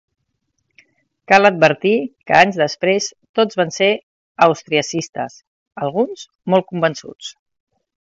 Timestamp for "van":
3.61-3.75